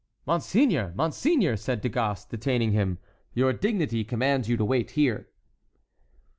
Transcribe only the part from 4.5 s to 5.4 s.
to wait here."